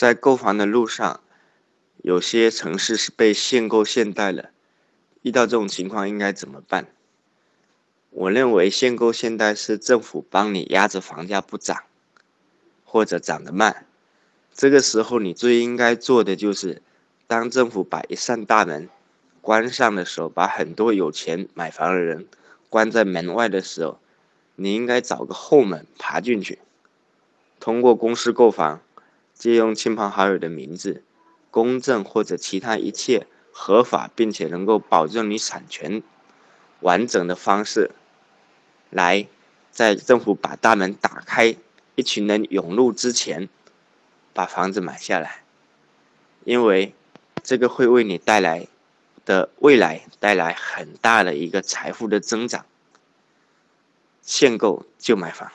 [0.00, 1.20] 在购房的路上，
[1.98, 4.48] 有些城市是被限购限贷了。
[5.20, 6.86] 遇到这种情况应该怎么办？
[8.08, 11.82] 我认为限购限贷是政府帮你压着房价不涨，
[12.82, 13.84] 或者涨得慢。
[14.54, 16.80] 这个时候你最应该做的就是，
[17.26, 18.88] 当政府把一扇大门
[19.42, 22.26] 关上的时候，把很多有钱买房的人
[22.70, 24.00] 关在门外的时候，
[24.54, 26.58] 你应该找个后门爬进去，
[27.58, 28.80] 通过公示购房。
[29.40, 31.02] 借用亲朋好友的名字，
[31.50, 36.02] 公证或者其他一切合法并且能够保证你产权
[36.80, 37.90] 完整的方式，
[38.90, 39.26] 来
[39.70, 41.56] 在政府把大门打开，
[41.94, 43.48] 一群人涌入之前，
[44.34, 45.42] 把房子买下来，
[46.44, 46.94] 因为
[47.42, 48.68] 这个会为你带来
[49.24, 52.66] 的未来带来很大的一个财富的增长。
[54.20, 55.50] 限购就买房。